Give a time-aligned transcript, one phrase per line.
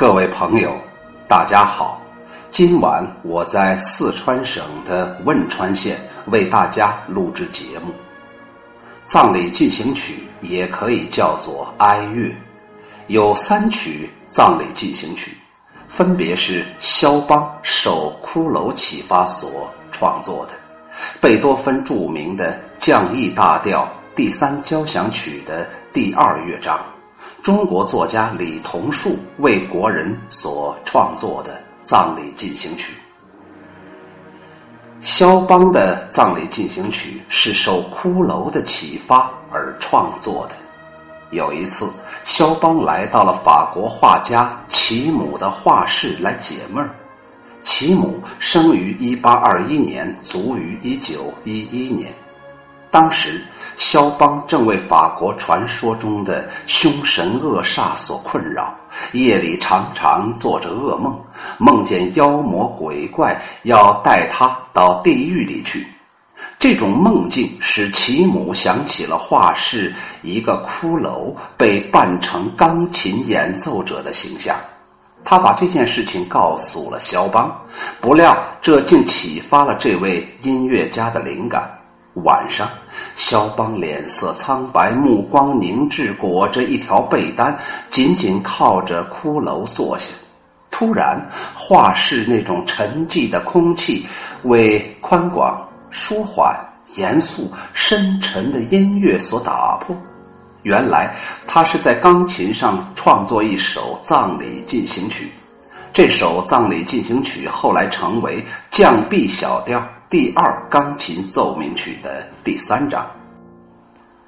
[0.00, 0.80] 各位朋友，
[1.28, 2.00] 大家好！
[2.50, 7.92] 今晚我在四川省的汶川县为大家录制节目。
[9.04, 12.34] 葬礼进行曲也可以叫做哀乐，
[13.08, 15.36] 有三曲葬礼进行曲，
[15.86, 20.52] 分别是肖邦受骷髅启发所创作的，
[21.20, 26.80] 贝多芬著名的降 E 大调第三交响曲的第二乐章。
[27.42, 32.92] 中国作家李桐树为国人所创作的葬礼进行曲。
[35.00, 40.56] 肖邦的葬礼进行曲是受骷髅的启发而创作的。
[41.30, 41.90] 有一次，
[42.24, 46.90] 肖邦来到了法国画家齐姆的画室来解闷儿。
[47.62, 52.12] 齐姆生于一八二一年，卒于一九一一年。
[52.90, 53.40] 当时，
[53.76, 58.74] 肖邦正为法国传说中的凶神恶煞所困扰，
[59.12, 61.18] 夜里常常做着噩梦，
[61.56, 65.86] 梦见妖魔鬼怪要带他到地狱里去。
[66.58, 74.56] 这种梦境使其母想起了画室一个骷髅被扮成钢琴演奏者的形象，
[75.24, 77.50] 他把这件事情告诉了肖邦，
[78.00, 81.79] 不料这竟启发了这位音乐家的灵感。
[82.24, 82.68] 晚上，
[83.14, 87.58] 肖邦脸色苍白，目光凝滞，裹着一条被单，
[87.90, 90.06] 紧紧靠着骷髅坐下。
[90.70, 91.20] 突然，
[91.54, 94.06] 画室那种沉寂的空气
[94.44, 96.56] 为宽广、舒缓、
[96.94, 99.96] 严肃、深沉的音乐所打破。
[100.62, 101.14] 原来，
[101.46, 105.30] 他是在钢琴上创作一首葬礼进行曲。
[105.92, 109.82] 这首葬礼进行曲后来成为降 B 小调。
[110.10, 113.08] 第二钢琴奏鸣曲的第三章。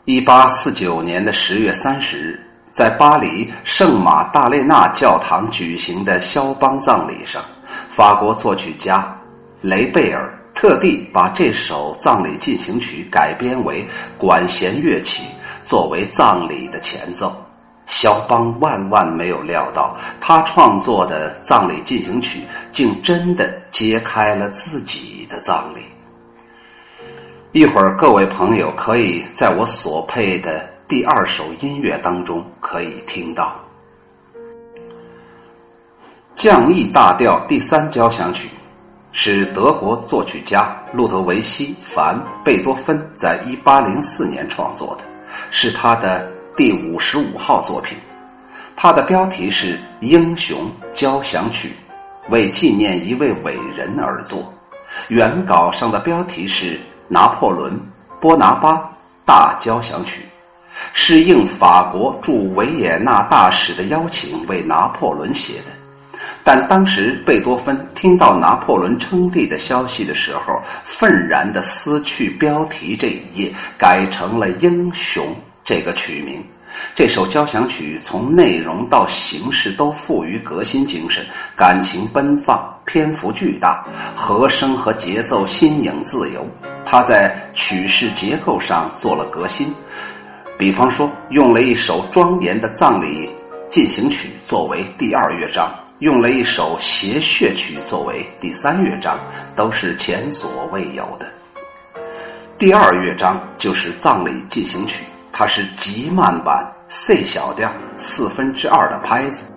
[0.04, 2.40] 一八四九年的十月三十日，
[2.72, 7.42] 在巴黎圣马大列纳教堂举行的肖邦葬礼上，
[7.88, 9.12] 法国作曲家
[9.60, 13.84] 雷贝尔特地把这首葬礼进行曲改编为
[14.16, 15.24] 管弦乐曲，
[15.64, 17.34] 作为葬礼的前奏。
[17.86, 22.40] 肖邦万万没有料到，他创作的葬礼进行曲
[22.72, 25.80] 竟真的揭开了自己的葬礼。
[27.52, 33.60] 一会儿，各位朋友可以在我所配的第二首音乐当中可以听到
[36.34, 38.48] 降 E 大调第三交响曲，
[39.10, 45.02] 是德国作曲家路德维希·凡·贝多芬在一八零四年创作的，
[45.50, 46.32] 是他的。
[46.54, 47.96] 第五十五号作品，
[48.76, 51.68] 它的标题是《英雄交响曲》，
[52.30, 54.52] 为纪念一位伟人而作。
[55.08, 56.74] 原稿上的标题是
[57.08, 57.72] 《拿破仑·
[58.20, 58.92] 波拿巴
[59.24, 60.20] 大交响曲》，
[60.92, 65.72] 是应法国驻维也纳大使的邀请为拿破仑写的。
[66.44, 75.24] 但当时贝多芬听到拿破仑称帝的消息的时候，愤然地撕去标题这一页，改成了《英雄》。
[75.64, 76.44] 这个曲名，
[76.94, 81.24] 这首交响曲从内容到形式都富于革新精神，
[81.56, 83.86] 感情奔放，篇幅巨大，
[84.16, 86.44] 和声和节奏新颖自由。
[86.84, 89.72] 他在曲式结构上做了革新，
[90.58, 93.30] 比方说用了一首庄严的葬礼
[93.70, 99.16] 进行曲作为第二乐章，用了一首谐谑曲作为第三乐章，
[99.54, 101.26] 都是前所未有的。
[102.58, 105.04] 第二乐章就是葬礼进行曲。
[105.32, 109.50] 它是极慢版 C 小调四分之二的拍子，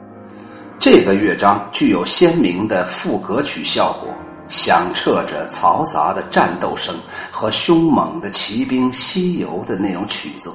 [0.80, 4.09] 这个乐章具有鲜明的副歌曲效果，
[4.47, 6.96] 响彻着嘈杂的战斗声
[7.30, 10.50] 和凶猛的骑兵西游的那种曲子。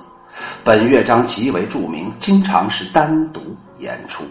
[0.64, 4.24] 本乐章极为著名，经常是单独演出。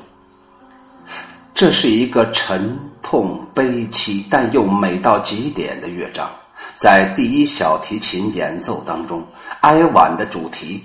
[1.54, 6.28] 这是一个沉痛悲凄但又美到极点的乐章，
[6.76, 9.24] 在第一小提琴演奏当中。
[9.62, 10.82] 哀婉的主题，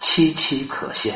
[0.00, 1.14] 凄凄可现。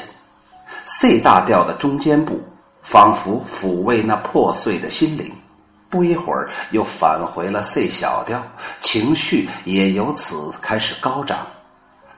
[0.87, 2.41] C 大调的中间部，
[2.83, 5.31] 仿佛抚慰那破碎的心灵。
[5.91, 8.43] 不一会儿，又返回了 C 小调，
[8.81, 11.47] 情绪也由此开始高涨，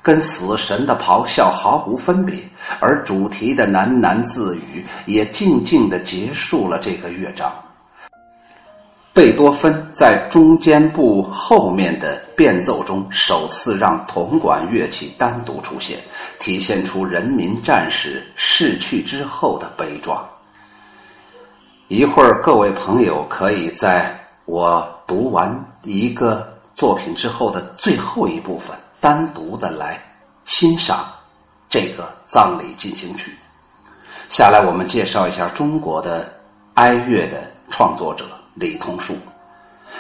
[0.01, 2.37] 跟死神的咆哮毫无分别。
[2.79, 7.53] 而主题的喃喃自语，也静静地结束了这个乐章。
[9.13, 15.99] 贝多芬在中间部后面的变奏中，首次让铜管乐器单独出现，
[16.39, 20.25] 体现出人民战士逝去之后的悲壮。
[21.89, 25.53] 一会儿，各位朋友可以在我读完
[25.83, 28.71] 一个作品之后的最后一部分，
[29.01, 30.01] 单独的来
[30.45, 31.13] 欣赏
[31.69, 33.37] 这个葬礼进行曲。
[34.29, 36.33] 下来，我们介绍一下中国的
[36.75, 39.17] 哀乐的创作者李同树。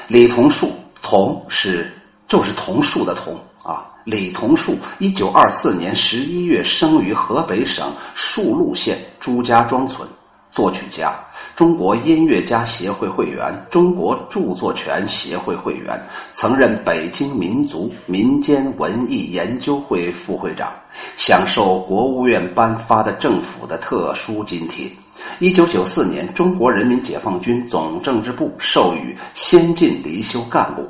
[0.06, 1.93] 李同树，同是
[2.29, 3.35] 就是桐树的桐
[3.65, 3.87] 啊。
[4.05, 10.07] 李桐树，一九二四年十一月生于河北省戍鹿县朱家庄村。
[10.51, 11.15] 作曲家，
[11.55, 16.01] 中国音乐家协会会员，中国著作权协会会员，
[16.33, 20.73] 曾任北京民族民间文艺研究会副会长，
[21.17, 24.91] 享受国务院颁发的政府的特殊津贴。
[25.39, 30.89] 一九九四年，中国人民解放军总政治部授予先进离休干部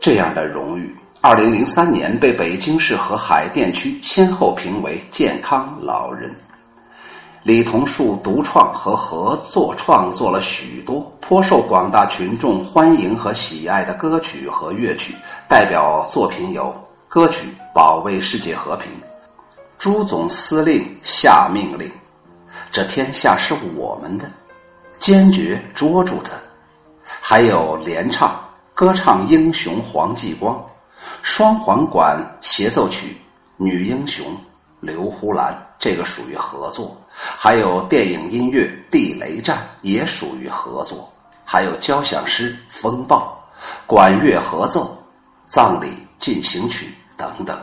[0.00, 0.96] 这样的荣誉。
[1.20, 6.34] 二零零三年，被北京市和海淀区先后评为健康老人。
[7.42, 15.14] 李桐树独创和合作创作了许多颇受广大群众欢迎和喜爱的歌曲和乐曲，
[15.48, 16.74] 代表作品有
[17.08, 18.90] 歌曲《保卫世界和平》，
[19.78, 21.90] 朱总司令下命令，
[22.70, 24.30] 这天下是我们的，
[24.98, 26.32] 坚决捉住他，
[27.02, 28.38] 还有联唱
[28.80, 30.58] 歌唱英雄黄继光，
[31.20, 33.14] 双簧管协奏曲
[33.58, 34.24] 女英雄
[34.80, 35.54] 刘胡兰。
[35.78, 41.12] 这个属于合作，还有电影音乐《地雷战》也属于合作，
[41.44, 43.38] 还有交响诗《风暴》，
[43.86, 44.84] 管乐合奏
[45.46, 45.88] 《葬礼
[46.18, 46.86] 进行曲》
[47.18, 47.54] 等等。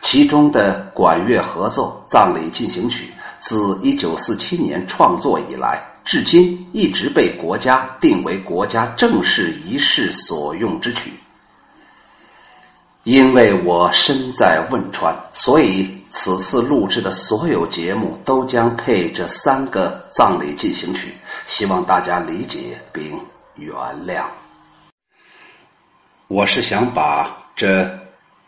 [0.00, 3.06] 其中的管乐合奏《葬礼进行曲》
[3.38, 11.10] 自一九四七年创作以来，至今一直被国家定为国家正式仪式所用之曲。
[13.02, 15.94] 因为我身在汶川，所以。
[16.08, 21.12] 此次录制的所有节目都将配这三个葬礼进行曲，
[21.44, 23.20] 希望大家理解并
[23.56, 23.70] 原
[24.06, 24.24] 谅。
[26.26, 27.86] 我是想把这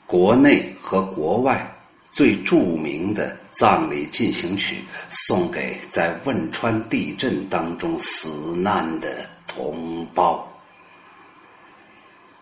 [0.07, 1.71] 国内和国外
[2.11, 9.09] 最著名的葬礼进行曲送给在汶川地震当中死难的
[9.49, 10.47] 同胞。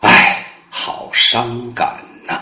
[0.01, 1.97] 唉，好伤感
[2.29, 2.39] 呐！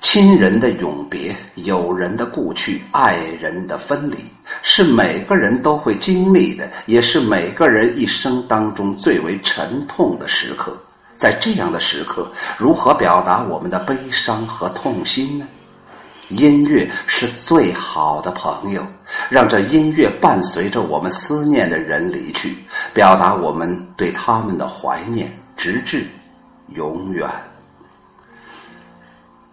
[0.00, 4.16] 亲人的永别，友人的故去，爱人的分离，
[4.60, 10.76] 是每个人都会经历的，也是每个人一生当中最为沉痛的时刻。
[11.16, 12.28] 在这样的时刻，
[12.58, 15.46] 如何表达我们的悲伤和痛心呢？
[16.30, 18.86] 音乐是最好的朋友，
[19.28, 22.56] 让这音乐伴随着我们思念的人离去，
[22.94, 26.06] 表达我们对他们的怀念，直至
[26.74, 27.28] 永远。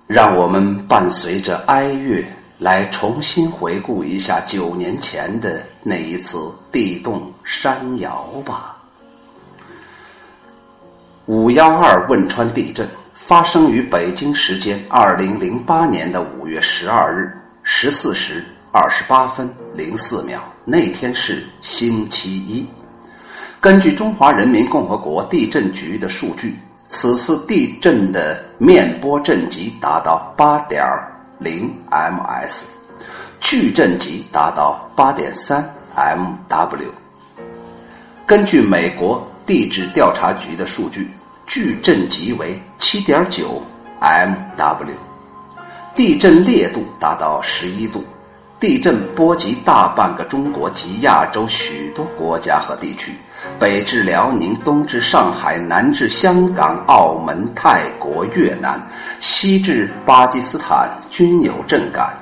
[0.06, 2.26] 让我们伴随着哀乐
[2.60, 6.38] 来重新回顾一下九年前的那一次
[6.72, 8.78] 地动山摇吧。
[11.26, 12.88] 五幺二汶川地震
[13.28, 17.30] 发生于北京时间二零零八年的五月十二日
[17.62, 18.42] 十四时
[18.72, 22.66] 二十八分零四秒，那天是星期一。
[23.60, 26.58] 根据中华人民共和国地震局的数据。
[26.88, 30.82] 此次地震的面波震级达到八点
[31.38, 32.68] 零 ms，
[33.42, 35.62] 矩震级达到八点三
[35.98, 36.86] mw。
[38.26, 41.10] 根据美国地质调查局的数据，
[41.48, 43.62] 矩震级为七点九
[44.02, 44.88] mw，
[45.96, 48.04] 地震烈度达到十一度。
[48.60, 53.12] 地震波及大半个中国及亚洲许多国家和地区，
[53.60, 58.84] 北至辽宁，东至上海，南至香港、澳门、泰国、越南，
[59.20, 62.18] 西至巴基斯坦，均有震感。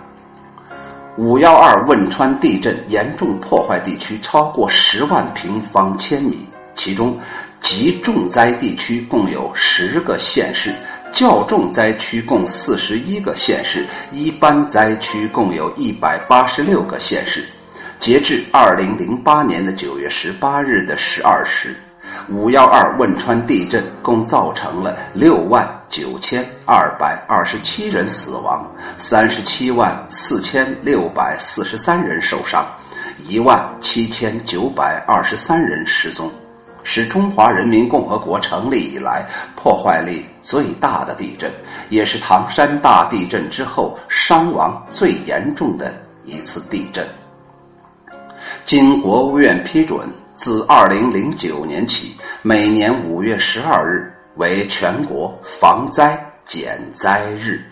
[1.17, 7.17] 五幺二汶川地震严重破坏地区超过十万平方千米，其中
[7.65, 10.72] 极重灾地区共有十个县市。
[11.12, 17.43] 较重灾区共四十一个县市，一般灾区共有一百八十六个县市。
[18.00, 21.75] 截至二零零八年的九月十八日的十二时，
[22.29, 32.63] 五幺二汶川地震共造成了六万九千二百二十七人死亡，三十七万四千六百四十三人受伤，
[33.25, 36.29] 一万七千九百二十三人失踪。
[36.88, 39.25] 是中华人民共和国成立以来
[39.56, 41.51] 破坏力最大的地震，
[41.89, 45.92] 也是唐山大地震之后伤亡最严重的
[46.24, 47.04] 一次地震。
[48.63, 57.63] 经国务院批准，自二零零九年起，每年五月十二日为全国防灾减灾日。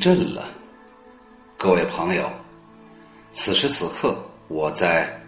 [0.00, 0.48] 震了，
[1.58, 2.32] 各位朋友，
[3.34, 4.16] 此时此刻
[4.48, 5.22] 我在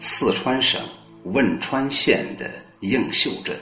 [0.00, 0.80] 四川省
[1.26, 3.56] 汶川县的映秀镇，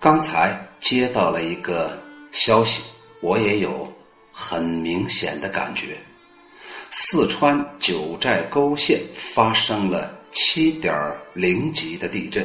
[0.00, 1.96] 刚才接到了一个
[2.32, 2.82] 消息，
[3.20, 3.90] 我也有
[4.32, 5.96] 很明显的感觉，
[6.90, 10.92] 四川九寨沟县发生了七点
[11.32, 12.44] 零级的地震，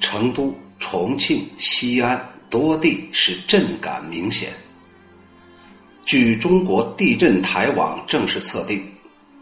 [0.00, 2.32] 成都、重庆、西安。
[2.48, 4.50] 多地是震感明显。
[6.06, 8.80] 据中国地震台网正式测定，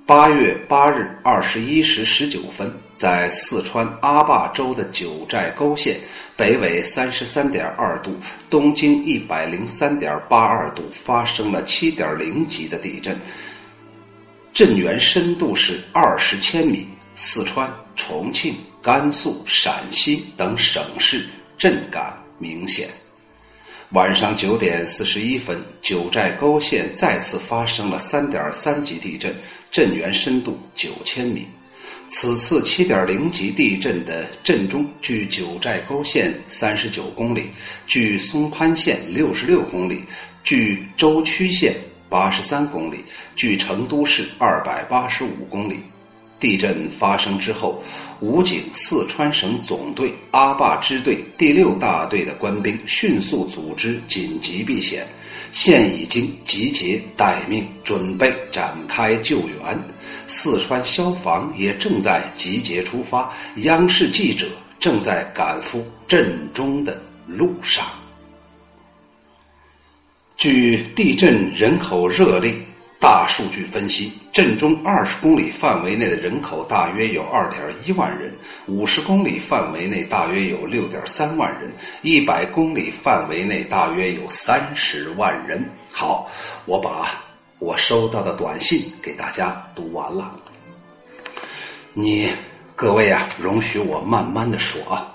[0.07, 6.01] 八月八日二十一时十九分，在四川阿坝州的九寨沟县，
[6.39, 8.17] 北纬三十三点二度、
[8.49, 13.15] 东经一百零三点八二度，发生了七点零级的地震，
[14.55, 16.89] 震源深度是二十千米。
[17.15, 21.27] 四川、重庆、甘肃、陕西等省市
[21.59, 22.19] 震感。
[22.39, 22.89] 明显。
[23.95, 29.33] 晚上九点四十一分，九寨沟县再次发生了三点三级地震，
[29.71, 31.47] 震源深度九千米。
[32.09, 37.45] 此次七点零级地震的震中，距九寨沟县三十九公里，
[37.87, 40.05] 距松潘县六十六公里，
[40.43, 41.73] 距舟曲县
[42.09, 42.97] 八十三公里，
[43.37, 45.79] 距成都市二百八十五公里。
[46.45, 47.83] 地震发生之后，
[48.21, 55.07] 武警四川省总队阿坝支队第六大队的官兵迅速组织紧急避险，
[55.53, 59.57] 现已经集结待命，准备展开救援。
[60.29, 63.33] 四川消防也正在集结出发，
[63.63, 64.47] 央视记者
[64.79, 67.87] 正在赶赴震中的路上。
[70.37, 72.53] 据地震人口热力。
[73.05, 78.33] 大数据分析，震中二十公里范围内的人口大约有二点一万人，
[78.67, 81.71] 五十公里范围内大约有六点三万人，
[82.01, 85.63] 一百公里范围内大约有三十万人。
[85.93, 86.31] 好，
[86.65, 87.23] 我把
[87.59, 90.41] 我收到的短信给大家读完了。
[91.93, 92.33] 你
[92.75, 95.15] 各位啊，容许我慢慢的说啊。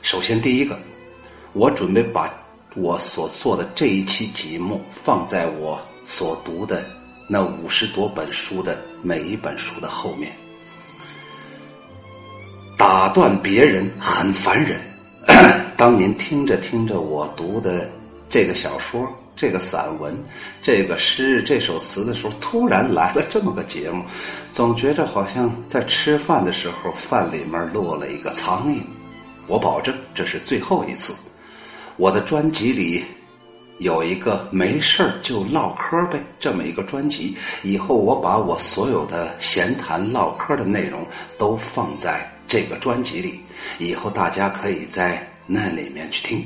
[0.00, 0.80] 首先，第一个，
[1.52, 2.32] 我准备把
[2.74, 6.82] 我所做的这一期节目放在我所读的。
[7.28, 10.32] 那五十多本书的每一本书的后面，
[12.76, 14.78] 打断别人很烦人。
[15.76, 17.90] 当您听着听着我读的
[18.28, 19.04] 这个小说、
[19.34, 20.16] 这个散文、
[20.62, 24.04] 这个诗、这首词的时候，突然来了这么个节目，
[24.52, 28.82] 总觉着好像在吃饭的时候饭里面落了一个苍蝇。
[29.48, 31.12] 我保证这是最后一次。
[31.96, 33.04] 我的专辑里。
[33.78, 37.36] 有一个没事儿就唠嗑呗，这么一个专辑。
[37.62, 41.06] 以后我把我所有的闲谈唠嗑的内容
[41.36, 43.40] 都放在这个专辑里，
[43.78, 46.42] 以后大家可以在那里面去听。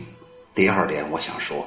[0.54, 1.64] 第二点，我想说，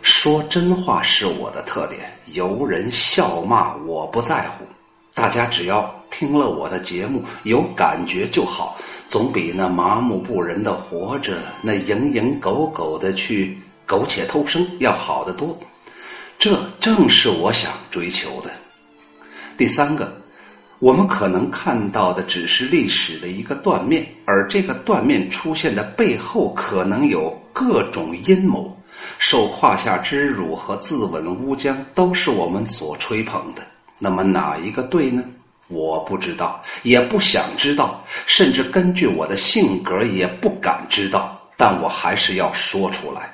[0.00, 4.64] 说真话是我的特点，有人笑骂我不在乎。
[5.12, 8.76] 大家只要听了我的节目有感觉就好，
[9.08, 13.58] 总比那麻木不仁的活着，那蝇营狗苟的去。
[13.86, 15.58] 苟且偷生要好得多，
[16.38, 18.50] 这正是我想追求的。
[19.56, 20.20] 第三个，
[20.78, 28.76] 我们可能看到的只是历史的一个断面，而这个断面出现的背后，可能有各种阴谋。
[29.18, 33.62] 受胯下之辱和自刎乌江，都是我们所吹捧的。
[33.98, 35.22] 那么哪一个对呢？
[35.68, 41.40] 我不知道，也不想知道，甚至根据我的性格，也不敢知道。
[41.56, 43.32] 但我还是要说出来。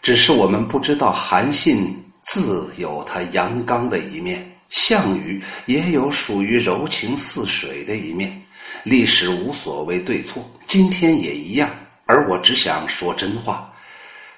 [0.00, 8.42] 只是我们不知道，韩信自有他阳刚的一面，项羽也有属于柔情似水的一面。
[8.84, 11.68] 历史无所谓对错，今天也一样。
[12.06, 13.70] 而我只想说真话，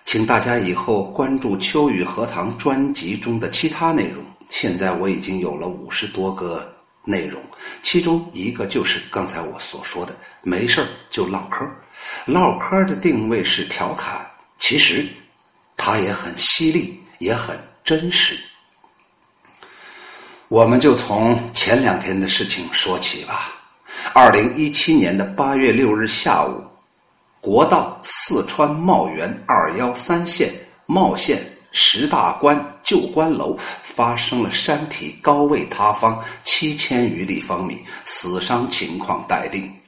[0.04, 4.24] 请大家以后关注《秋雨荷塘》专辑中的其他内容。
[4.48, 6.74] 现在我已经有了五十多个
[7.04, 7.40] 内容，
[7.82, 11.64] 其中一个就是刚才我所说的，没事就唠嗑。
[12.24, 14.20] 唠嗑的定位是调侃，
[14.58, 15.06] 其实。
[15.82, 18.38] 他也很犀利，也很真实。
[20.48, 23.50] 我们就从前两天的事情说起吧。
[24.12, 26.62] 二零一七年的八月六日下午，
[27.40, 30.52] 国道四川茂源二幺三线
[30.84, 31.40] 茂县
[31.72, 39.79] 石大关旧关楼发生了山体高位塌方七千余立方米，死伤情况待定。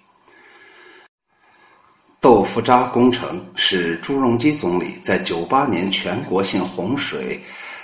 [2.22, 7.42] 豆腐渣工程是朱镕基总理在九八年全国性洪水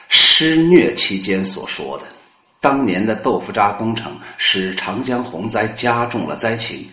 [0.08, 2.04] 施虐期间所说的。
[2.60, 6.88] 当年的豆腐渣工程使长江洪灾加重了灾情。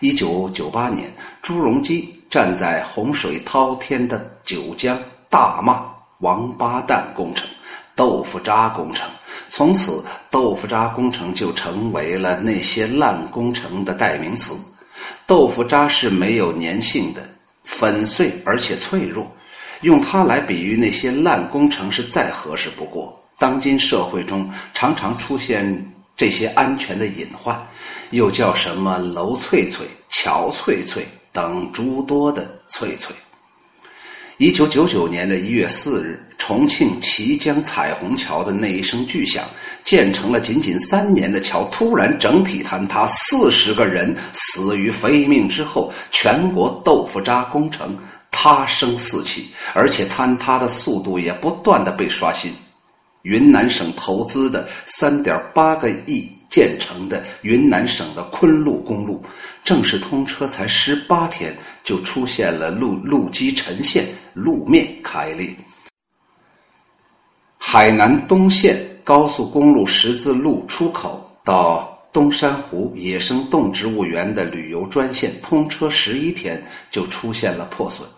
[0.00, 1.06] 一九九八年，
[1.42, 4.98] 朱镕基站在洪水滔天的九江
[5.28, 5.84] 大骂
[6.20, 7.46] 王八蛋工程、
[7.94, 9.06] 豆腐渣工程。
[9.50, 14.54] 从此，豆腐渣工程就成为了那些烂工程的代名词。
[15.26, 17.28] 豆腐渣是没有粘性的，
[17.64, 19.30] 粉碎而且脆弱，
[19.82, 23.22] 用它来比喻那些烂工程是再合适不过。
[23.38, 27.60] 当今社会中常常出现这些安全的隐患，
[28.10, 33.14] 又叫什么楼翠翠、桥翠翠等诸多的翠翠。
[34.38, 39.42] 一九九九年的一月四日，重庆綦江彩虹桥的那一声巨响，
[39.82, 47.98] 建成了仅仅三年的桥突然整体坍塌，四十个人死于非命之后，全国豆腐渣工程
[48.30, 52.52] 塌声四起，而且坍塌的速度也不断的被刷新。
[53.22, 59.20] 云南省投资的三点八个亿建成的云南省的昆路公路，
[59.64, 65.52] 正式通车才十八天，就出现了路路基沉陷、路面开裂。
[67.68, 78.08] 海南东线高速公路十字路出口到东山湖野生动植物园的旅游专线，通车十一天就出现了破损。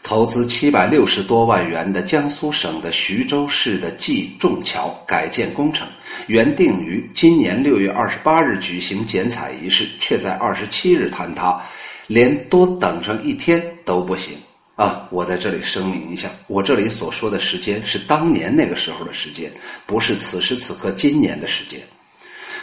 [0.00, 5.84] 投资七百六十多万元的江苏省的徐州市的济仲桥改建工程，
[6.28, 11.60] 原定于今年六月二十八日举行剪彩仪式，却在二十七日坍塌，
[12.06, 14.36] 连多等上一天都不行
[14.76, 15.06] 啊！
[15.10, 19.52] 我在这里声明一下，我这里所说的时间是当年那个时候的时间，
[19.86, 21.78] 不是此时此刻今年的时间。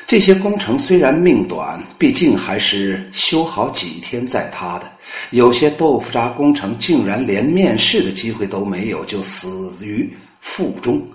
[0.08, 4.92] 这些工程虽然命短，毕竟还是修好几天再塌的。
[5.30, 11.06] 有些豆腐渣工程竟然连面试的机会都没有，就死于腹中。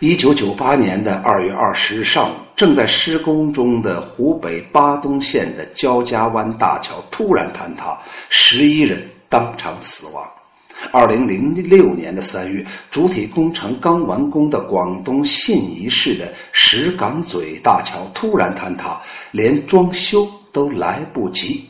[0.00, 7.96] 一九九八年的二月二十日上午，正在施工中的湖北巴东县的焦家湾大桥突然坍塌，
[8.28, 9.00] 十一人
[9.34, 10.24] 当场死亡。
[10.92, 18.96] 二零零六年的三月，主体工程刚完工的广东信宜市的石岗嘴大桥突然坍塌，
[19.32, 21.68] 连装修都来不及。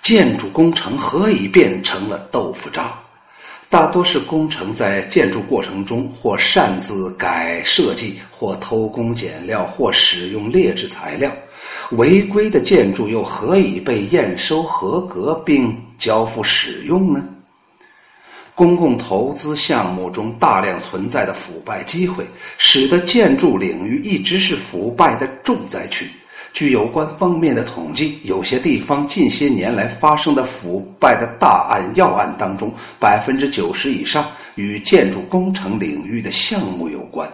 [0.00, 2.98] 建筑工程何以变成了豆腐渣？
[3.68, 11.30] 大多是工程在建筑过程中或擅自改设计，或偷工减料，或使用劣质材料。
[11.92, 17.24] 违规的建筑又何以被验收合格并交付使用呢？
[18.54, 22.26] 公共投资项目中大量存在的腐败机会，
[22.58, 26.06] 使得建筑领域一直是腐败的重灾区。
[26.52, 37.26] 据有关方面的统计，有些地方近些年来发生的腐败的大案要案当中，百分之九十以上与建筑工程领域的项目有关。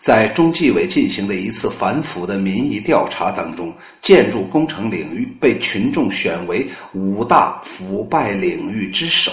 [0.00, 9.30] 在中纪委进行的一次反腐的民意调查当中，建筑工程领域被群众选为五大腐败领域之首。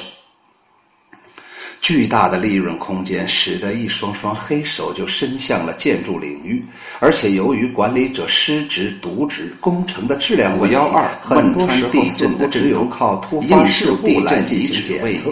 [1.87, 6.61] 巨大的利润空间使得一双双黑手就伸向了建筑领域，
[6.99, 10.75] 而且由于管理者失职渎职，工程的质量问题，
[11.21, 15.31] 很多时候似乎只有靠突发事故来进行检测。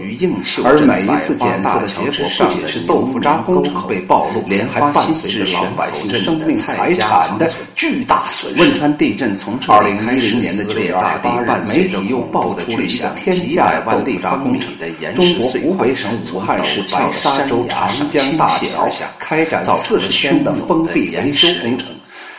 [0.63, 8.61] 而每一次检测的结果不仅是豆腐渣工程被暴露，连还伴随着老百姓生命财产的巨大损失。
[8.61, 16.44] 汶川地震从二零一零年的九月二十八日，媒体又爆出了一个天价豆腐渣工程的中国湖北省武汉。
[16.45, 21.87] 汉市白沙洲长江大桥开展四十天的封闭维修工程，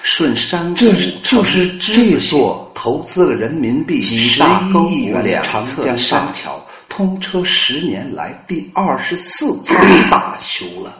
[0.02, 0.86] 顺山谷
[1.22, 4.42] 就是这座投资了人民币几十
[4.90, 9.74] 亿元的长江大桥，通车十年来第二十四次
[10.10, 10.94] 大修了，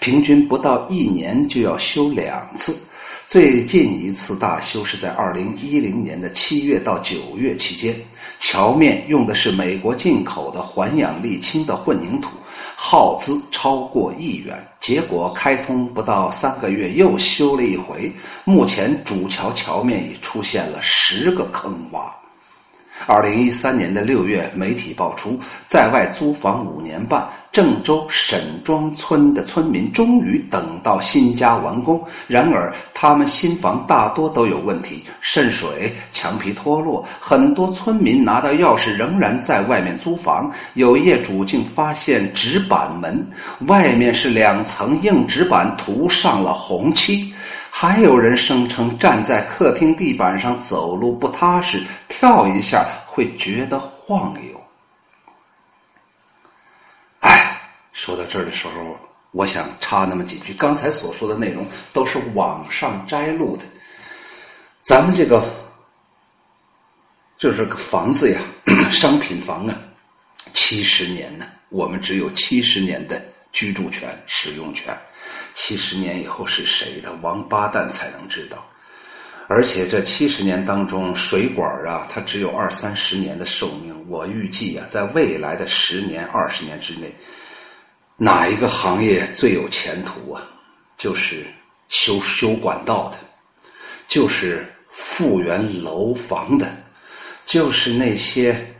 [0.00, 2.74] 平均不到一年就要修两次。
[3.28, 7.92] 最近一次大修是在二零一零年的七月到九月期间，
[8.38, 12.30] 桥面用的是美国进口的环氧沥青的混凝土，
[12.76, 14.56] 耗资超过亿元。
[14.80, 18.12] 结果开通不到三个月又修了一回，
[18.44, 22.10] 目前主桥桥面已出现了十个坑洼。
[23.06, 27.28] 二零一三年的六月，媒体爆出，在外租房五年半。
[27.56, 37.02] 郑州沈庄村的村民终于等到新家完工，然而他们新房大多都有问题，渗水、墙皮脱落。
[37.18, 43.26] 很多村民拿到钥匙仍然在外面租房，有业主竟发现纸板门，
[43.68, 47.32] 外面是两层硬纸板涂上了红漆。
[47.70, 54.55] 还有人声称站在客厅地板上走路不踏实，跳一下会觉得晃悠。
[57.96, 58.94] 说到这儿的时候，
[59.30, 60.52] 我想插那么几句。
[60.52, 63.64] 刚才所说的内容都是网上摘录的。
[64.82, 65.42] 咱们这个
[67.38, 68.38] 就是个房子呀，
[68.92, 69.74] 商品房啊，
[70.52, 73.18] 七十年呢，我们只有七十年的
[73.50, 74.94] 居住权、使用权。
[75.54, 78.62] 七十年以后是谁的王八蛋才能知道？
[79.48, 84.04] 而且这七十年当中，水管啊，它只有二三十年的寿命。
[84.06, 87.10] 我预计啊，在未来的十年、二十年之内，
[88.16, 90.42] 哪一个行业最有前途啊？
[90.96, 91.46] 就是
[91.90, 93.18] 修修管道的，
[94.08, 96.74] 就是复原楼房的，
[97.44, 98.74] 就是那些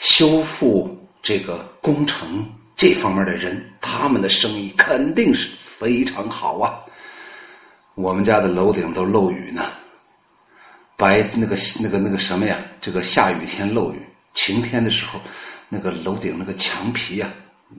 [0.00, 2.44] 修复这个工程
[2.76, 6.80] 这方面的人，他们的生意肯定是非常好啊。
[7.94, 9.70] 我们家的楼顶都漏雨呢，
[10.96, 12.56] 白那个那个那个什么呀？
[12.80, 14.02] 这个下雨天漏雨，
[14.34, 15.20] 晴天的时候，
[15.68, 17.30] 那个楼顶那个墙皮呀。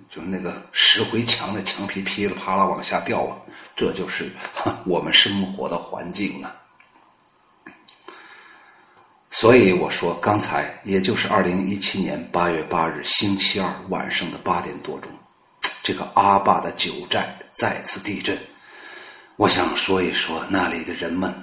[0.09, 3.37] 就是那个石灰墙的墙皮噼里啪啦往下掉啊，
[3.75, 4.29] 这就是
[4.85, 6.55] 我们生活的环境啊。
[9.29, 15.09] 所以我说，刚才也就是二零一七年八月八日星期二晚上的八点多钟，
[15.81, 18.37] 这个阿坝的九寨再次地震。
[19.37, 21.33] 我想说一说那里的人们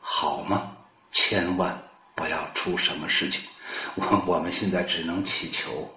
[0.00, 0.72] 好吗？
[1.12, 1.78] 千万
[2.14, 3.42] 不要出什么事情。
[3.94, 5.88] 我 我们现在只能祈求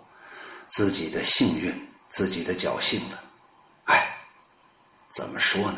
[0.67, 1.87] 自己的幸运。
[2.10, 3.20] 自己的侥幸了，
[3.86, 4.08] 哎，
[5.10, 5.78] 怎么说呢？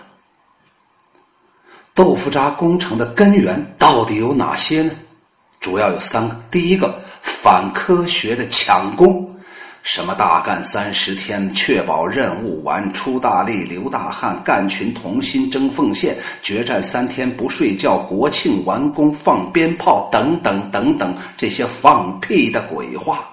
[1.94, 4.92] 豆腐渣工程的根源到底有哪些呢？
[5.60, 6.36] 主要有三个。
[6.50, 9.38] 第一个，反科学的抢工，
[9.84, 23.28] 什么大干三十天，确保任务完，出大力，流大汗，干群同心，争奉献，决战三天不睡觉，国庆完工，放鞭炮，等等等等，这些放屁的鬼话。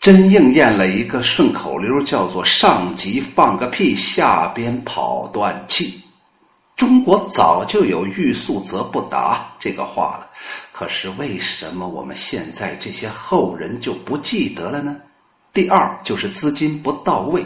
[0.00, 6.00] 真应验了一个顺口溜，叫做“上级放个屁，下边跑断气”。
[6.74, 10.30] 中国早就有“欲速则不达”这个话了，
[10.72, 14.96] 可是为什么我们现在这些后人就不记得了呢？
[15.52, 17.44] 第二就是资金不到位，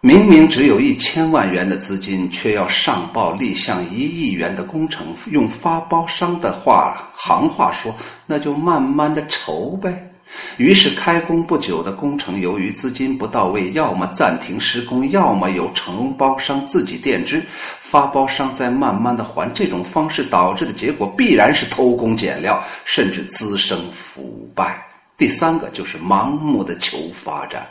[0.00, 7.94] 明明只有一千万元的资金，却要上报立项一亿元的工程，用发包商的话行话说，
[8.26, 10.10] 那就慢慢的筹呗。
[10.56, 17.42] 于是，开工不久的工程，由于资金不到位，要么暂停施工，要么由承包商自己垫资，
[17.80, 19.52] 发包商再慢慢的还。
[19.52, 24.80] 这种方式导致的结果，必然是偷工减料，甚至滋生腐败。
[25.16, 27.66] 第三个就是盲目的求发展，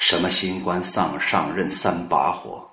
[0.00, 2.68] 什么新官上上任三把火，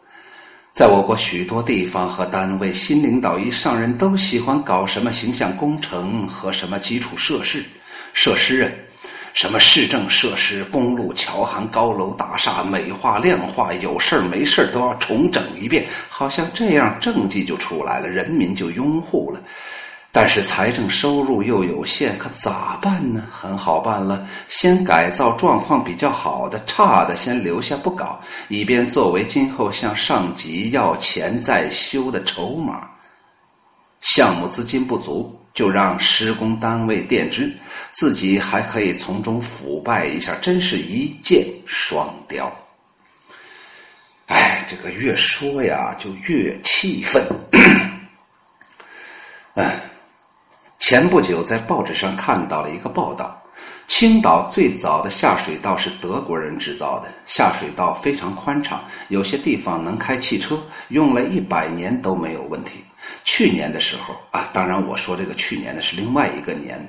[0.74, 7.64] 在我国许多地方和单位，新领导一上任，都喜欢搞什么形象工程和什么基础设施
[8.14, 8.70] 设施啊。
[9.36, 19.42] 什么市政设施、公路、桥涵、高楼大厦，美化亮化，有事儿没事儿都要重整一遍，好像这样政绩就出来了，人民就拥护了。
[20.10, 23.26] 但是财政收入又有限，可咋办呢？
[23.30, 28.18] 很好办了，先改造状况比较好的，差的先留下不搞，
[28.48, 32.90] 以便作为今后向上级要钱再修的筹码。
[34.00, 35.38] 项目资金不足。
[35.56, 37.52] 就让施工单位垫资，
[37.94, 42.56] 自己还可以从中腐败一下，真是一箭双雕。
[44.28, 47.26] 哎，这个越说呀就越气愤。
[49.56, 49.80] 哎，
[50.78, 53.42] 前不久在报纸上看到了一个报道，
[53.88, 62.85] 青岛最早的下水道是德国人制造的，下水道非常宽敞，有些地方能开汽车，用了一百年都没有问题。
[63.26, 66.80] 去年的时候啊，当然我说这个去年的是另外一个年。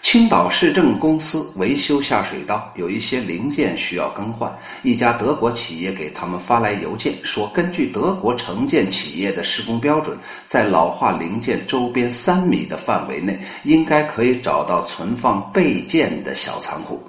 [0.00, 4.52] 青岛市政公司维修下水道，有一些零件需要更换。
[4.82, 10.16] 一家德国企业给他们发来邮件，说根据德国城建企业的施工标准，
[10.46, 17.02] 在老化零件周边三米的范围内，应该可以找到存放备件的小仓库。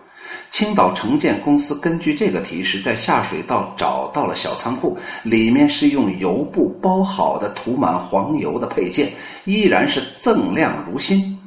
[0.54, 9.12] 青岛城建公司根据这个提示，在下水道找到了小仓库，里面是用油布包好的、涂满黄油的配件，
[9.46, 11.39] 依然是锃亮如新。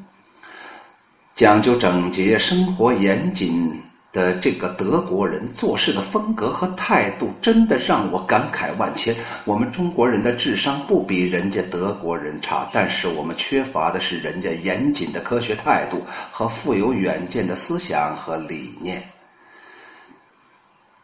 [1.36, 3.80] 讲究整洁、生活严谨。
[4.16, 9.14] 的这个德国人做事的风格和态度，真的让我感慨万千。
[9.44, 16.02] 我们中国人的智商不比人家德国人差，但是我们缺乏的是人家严谨的科学态度
[16.32, 19.02] 和富有远见的思想和理念。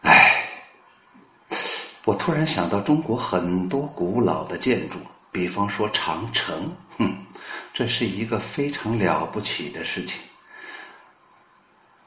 [0.00, 0.48] 唉，
[2.06, 4.96] 我突然想到中国很多古老的建筑，
[5.30, 7.14] 比方说长城，哼，
[7.74, 10.18] 这是一个非常了不起的事情。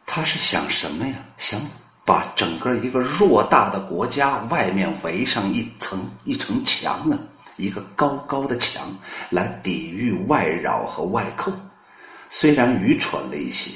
[0.05, 1.15] 他是想什么呀？
[1.37, 1.59] 想
[2.05, 7.17] 把整个一个偌大的国家外面围上一层一层墙啊，
[7.57, 8.83] 一个高高的墙
[9.29, 11.51] 来抵御外扰和外寇。
[12.29, 13.71] 虽然愚蠢了一些，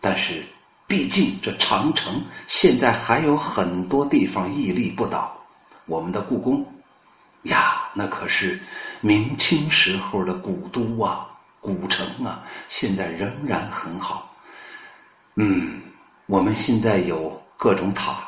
[0.00, 0.42] 但是
[0.86, 5.34] 毕竟这长城现在还有很多地方屹立不倒。
[5.86, 6.66] 我们的故宫，
[7.44, 8.60] 呀，那可是
[9.00, 11.26] 明清时候的古都啊，
[11.60, 14.33] 古城啊，现在仍然很好。
[15.36, 15.80] 嗯，
[16.26, 18.18] 我们现在有各种塔、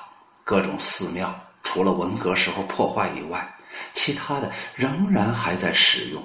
[0.42, 3.55] 各种寺庙，除了文革时候破坏以外，
[3.95, 6.21] 其他的仍然还在使用。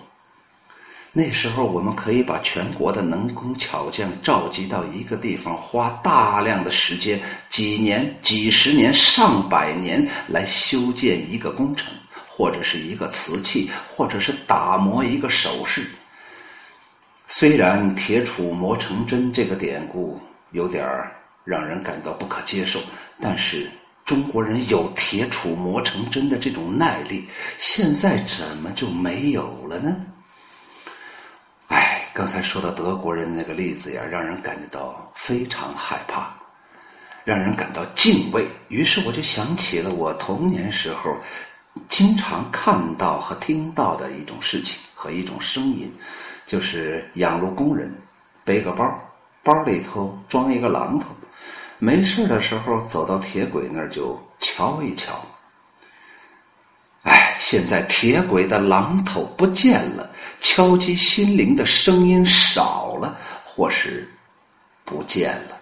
[1.13, 11.93] 那时候，我们可以把全国的能工巧匠召集到一个地方，花大量的时间，几年、几十年、上百年来修建一个工程，
[12.27, 15.85] 或者是一个瓷器，或者是打磨一个首饰。
[17.27, 20.19] 虽然“铁杵磨成针”这个典故
[20.51, 21.11] 有点儿
[21.43, 22.79] 让人感到不可接受，
[23.19, 23.69] 但是
[24.05, 30.05] 中国人有“铁杵磨成针”的这种耐力，现在怎么就没有了呢？
[32.13, 36.35] 刚才说到德国人那个例子呀，让人感觉到非常害怕，
[37.23, 38.45] 让人感到敬畏。
[38.67, 41.15] 于是我就想起了我童年时候
[41.87, 45.89] 经常看到和听到的一种事情和一种声音，
[46.45, 47.89] 就是养路工人
[48.43, 48.93] 背个包，
[49.43, 51.07] 包里头装一个榔头，
[51.79, 55.13] 没事的时候走到铁轨那儿就敲一敲。
[57.03, 60.07] 哎，现在铁轨的榔头不见了，
[60.39, 64.07] 敲击心灵的声音少了，或是
[64.85, 65.57] 不见了。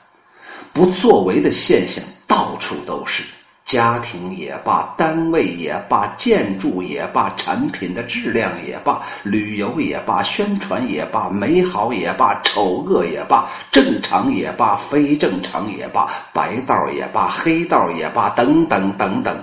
[0.73, 3.23] 不作为的现象到处都是，
[3.69, 19.37] 家庭也罢，单位也罢，建筑也罢，产品的质量也罢，旅游也罢，宣传也罢，美好也罢，丑恶也罢，正常也罢，非正常也罢，白道也罢，黑道也罢，等等等等。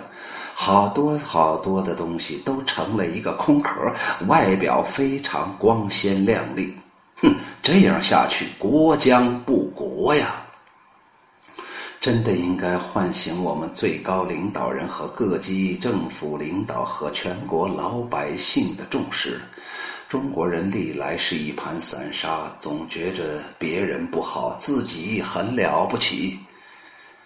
[0.57, 3.71] 好多好多的东西都成了一个空壳，
[4.27, 6.75] 外表非常光鲜亮丽。
[7.23, 10.43] 哼，这样下去，国将不国呀！
[12.07, 19.41] 真的应该唤醒我们最高领导人和各级政府领导和全国老百姓的重视。
[20.09, 26.39] 中国人历来是一盘散沙，总觉着别人不好，自己很了不起。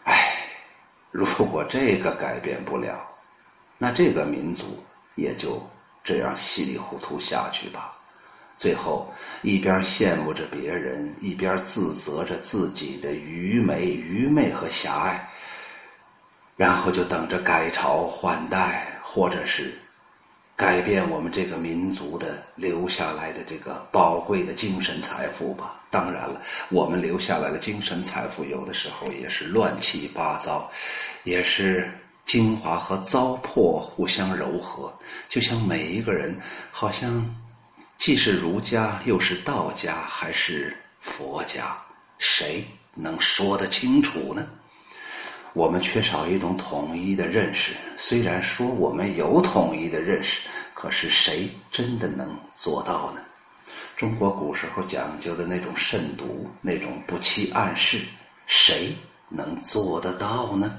[0.04, 0.48] 唉，
[1.10, 3.06] 如果这个改变不了，
[3.76, 4.82] 那这个民族
[5.14, 5.62] 也就
[6.02, 7.90] 这样稀里糊涂下去吧，
[8.60, 15.18] 最后一边羡慕着别人，一边自责着自己的愚昧、愚昧和狭隘，
[16.58, 19.72] 然后就等着改朝换代，或者是
[20.56, 25.80] 改变我们这个民族的留下来的这个宝贵的精神财富吧。
[25.90, 30.70] 当然了，我们留下来的精神财富有的时候也是乱七八糟，
[31.24, 31.90] 也是。
[32.26, 34.92] 精华和糟粕互相柔和，
[35.28, 36.38] 就像每一个人，
[36.70, 37.10] 好像
[38.00, 41.76] 既是儒家又是道家还是佛家，
[42.16, 44.48] 谁能说得清楚呢？
[45.52, 47.74] 我们缺少一种统一的认识。
[47.98, 53.20] 虽然说我们有统一的认识，可是谁真的能做到呢？
[53.98, 58.00] 中国古时候讲究的那种慎独，那种不期暗示，
[58.46, 58.94] 谁
[59.28, 60.74] 能做得到呢？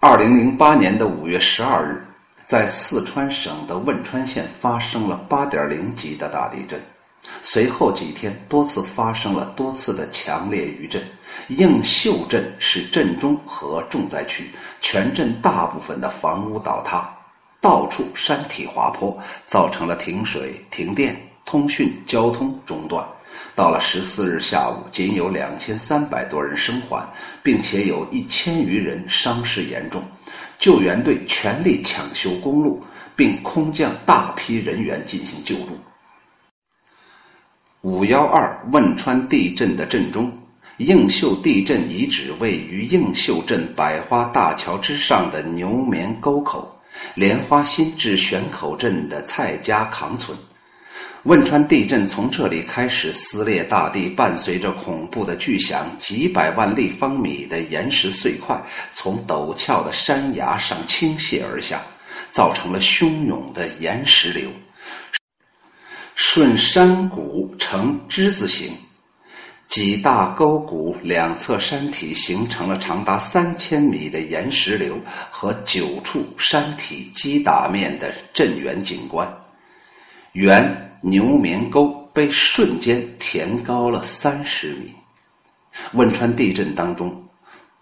[0.00, 2.06] 二零零八年的五月十二日，
[2.46, 6.80] 在四川省的汶川县发生了八点零级的大地震，
[7.42, 11.02] 随后几天多次发生了多次的强烈余震。
[11.48, 14.48] 映秀镇是震中和重灾区，
[14.80, 17.10] 全镇大部分的房屋倒塌，
[17.60, 23.04] 到处山体滑坡，造成了停水、停电、通讯、交通中断。
[23.56, 27.04] 到了十四日下午，仅有两千三百多人生还，
[27.42, 30.00] 并且有一千余人伤势严重。
[30.58, 32.82] 救援队全力抢修公路，
[33.14, 35.78] 并空降大批人员进行救助。
[37.82, 40.32] 五幺二汶川地震的震中，
[40.78, 46.80] 映秀地震遗址位于映秀镇百花大桥之上的牛眠沟口，
[47.14, 50.36] 莲花新至玄口镇的蔡家塘村。
[51.26, 58.56] 汶川地震从这里开始撕裂大地，伴随着恐怖的巨响，几百万立方米的岩石碎块
[58.92, 61.82] 从陡峭的山崖上倾泻而下，
[62.30, 64.48] 造成了汹涌的岩石流，
[66.14, 68.72] 顺山谷呈之字形，
[69.66, 74.96] 几大沟谷两侧山体形成了长达三千米的岩石流
[75.32, 79.28] 和九处山体击打面的震源景观，
[80.30, 80.84] 原。
[81.00, 84.92] 牛眠沟被瞬间填高了三十米。
[85.92, 87.22] 汶川地震当中，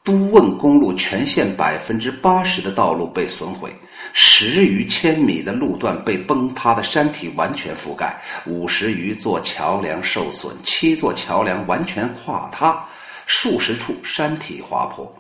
[0.03, 3.73] 都汶公路全线百分之八十的道路被损毁，
[4.13, 12.85] 十余千米的路段被崩塌的山体完全覆盖，五十余座桥梁受损，七座桥梁完全垮塌，
[13.27, 15.11] 数十处山体滑坡。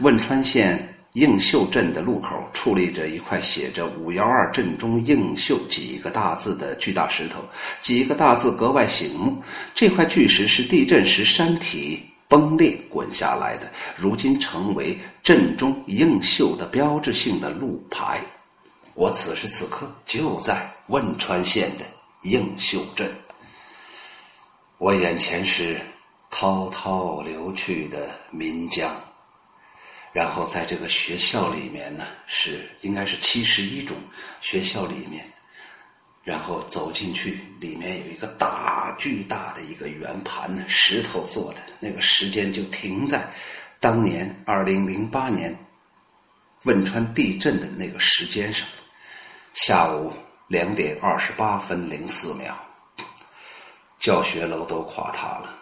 [0.00, 7.42] 汶川县映秀镇的路口矗立着一块写着“五幺二镇中映秀”几个大字的巨大石头，
[7.82, 9.42] 几个大字格外醒目。
[9.74, 12.02] 这块巨石是地震时山体。
[12.28, 18.20] 崩裂滚下来的，如今成为镇中映秀的标志性的路牌。
[18.92, 21.86] 我此时此刻就在汶川县的
[22.24, 23.10] 映秀镇，
[24.76, 25.80] 我眼前是
[26.30, 28.94] 滔滔流去的岷江，
[30.18, 33.96] 然后在这个学校里面呢，是应该是七十一中
[34.40, 35.24] 学校里面。
[36.24, 41.60] 然后走进去，里面有一个大巨大的一个圆盘呢，石头做的。
[41.78, 43.32] 那个时间就停在
[43.78, 45.56] 当年二零零八年
[46.64, 48.66] 汶川地震的那个时间上，
[49.54, 50.12] 下午
[50.48, 52.52] 两点二十八分零四秒，
[54.00, 55.57] 教学楼都垮塌了。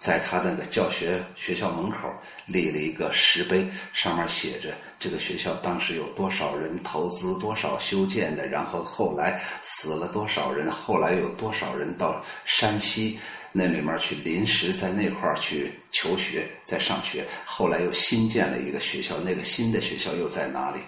[0.00, 2.10] 在他那个教学学校门口
[2.46, 13.20] 立了一个石碑，上面写着这个学校当时有多少人投资多少修建的，然后后来死了多少人，后来有多少人到山西
[13.52, 20.80] 那里面去临时在那块儿去求学，在上学，后来又新建了一个学校，那个新的学校又在哪里？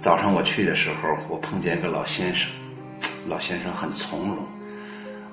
[0.00, 2.50] 早上我去的时候，我碰见一个老先生，
[3.26, 4.46] 老先生很从容。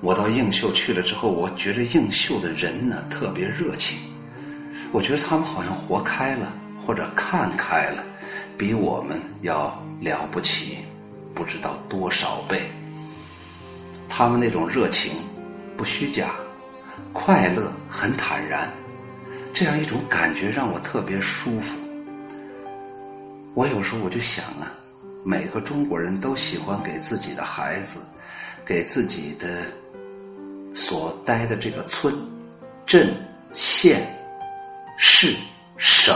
[0.02, 3.98] 我到映秀去了之后，我觉得映秀的人呢特别热情，
[4.92, 6.54] 我觉得他们好像活开了，
[6.86, 8.02] 或者看开了，
[8.56, 10.78] 比我们要了不起，
[11.34, 12.70] 不知道多少倍。
[14.08, 15.12] 他们那种热情
[15.76, 16.30] 不虚假，
[17.12, 18.70] 快乐很坦然，
[19.52, 21.78] 这样一种感觉让我特别舒服。
[23.52, 24.72] 我有时候我就想啊，
[25.24, 28.00] 每个中国人都喜欢给自己的孩子，
[28.64, 29.46] 给自己的。
[30.74, 32.14] 所待的这个村、
[32.86, 33.12] 镇、
[33.52, 34.06] 县、
[34.96, 35.34] 市、
[35.76, 36.14] 省、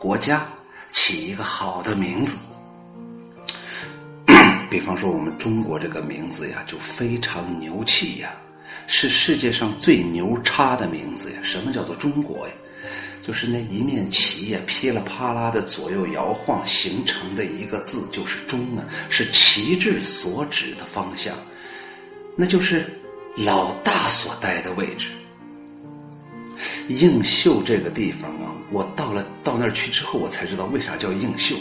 [0.00, 0.46] 国家，
[0.92, 2.38] 起一个好的名字。
[4.70, 8.30] 比方说，我们中国这个名字呀，就非常牛气呀，
[8.86, 11.38] 是世界上最牛叉的名字呀。
[11.42, 12.54] 什么叫做中国呀？
[13.22, 21.34] 就是那一面旗呀，噼里啪啦的左右摇晃形成的一个字，就是“中”啊，是旗帜所指的方向，
[22.36, 23.00] 那就是。
[23.36, 25.08] 老大所待的位置，
[26.88, 31.56] 映秀这个地方啊，我到了到那儿去之后，我才知道为啥叫映秀，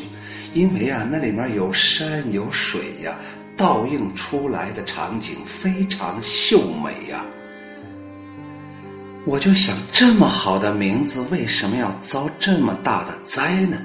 [0.54, 3.18] 因为啊，那里面有山有水呀，
[3.58, 7.26] 倒映出来的场景非常秀美呀。
[9.26, 13.78] 我就想，这么好的名字，为什么要遭这么大的灾呢？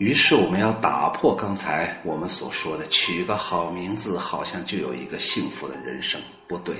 [0.00, 6.74] 于是我们要打破刚才我们所说的，取个好名字好像就有一个幸福的人生，不对。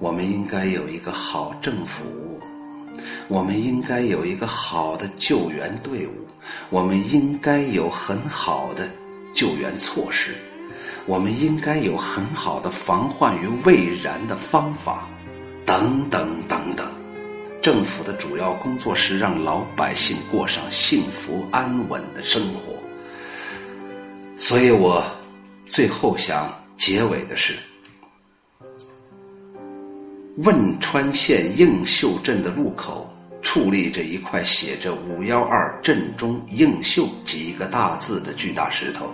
[0.00, 2.40] 我们应该有一个好政府，
[3.28, 6.26] 我们应该有一个好的救援队伍，
[6.68, 8.90] 我们应该有很好的
[9.32, 10.34] 救援措施，
[11.06, 15.08] 我们应该有很好的防患于未然的方法，
[15.64, 16.84] 等等等等。
[17.62, 22.74] 政府的主要工作是让老百姓过上幸福安稳的生活，
[24.34, 25.04] 所以我
[25.66, 27.54] 最后想结尾的是：
[30.38, 39.12] 汶川县映秀镇的路口矗立着一块写着“五幺二震中映秀”几个大字的巨大石头，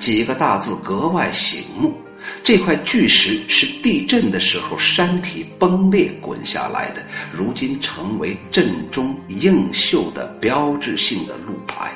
[0.00, 1.94] 几个大字格外醒目。
[2.42, 11.92] 这块巨石是地震的时候山体崩裂滚下来的，如今成为镇中映秀的标志性的路牌。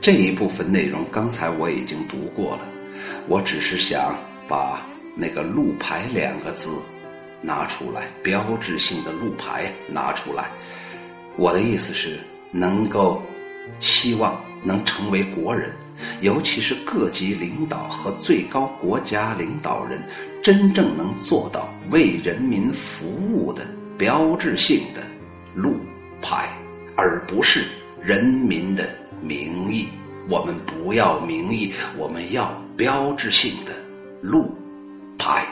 [0.00, 2.66] 这一部分内容刚才我已经读过了，
[3.28, 4.16] 我只是想
[4.48, 6.70] 把那个“路牌”两个字
[7.40, 10.50] 拿出来，标志性的路牌拿出来。
[11.36, 12.18] 我的意思是，
[12.50, 13.22] 能够
[13.80, 15.70] 希望能成为国人。
[16.20, 20.00] 尤其是各级领导和最高国家领导人，
[20.42, 23.66] 真正能做到为人民服务的
[23.98, 25.02] 标志性的
[25.54, 25.76] 路
[26.20, 26.48] 牌，
[26.96, 27.64] 而不是
[28.02, 28.88] 人民的
[29.20, 29.88] 名义。
[30.28, 33.72] 我们不要名义，我们要标志性的
[34.20, 34.54] 路
[35.18, 35.44] 牌。